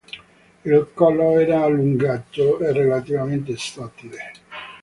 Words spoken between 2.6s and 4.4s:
relativamente sottile.